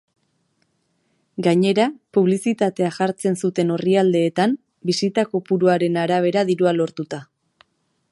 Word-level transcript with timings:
Gainera, 1.47 1.83
publizitatea 2.17 2.89
jartzen 2.95 3.37
zuten 3.47 3.73
orrialdeetan, 3.75 4.57
bisita 4.91 5.27
kopuruaren 5.35 6.01
arabera 6.07 6.45
dirua 6.51 6.75
lortuta. 6.79 7.21